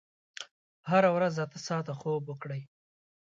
[0.89, 2.61] هره ورځ اته ساعته خوب وکړئ.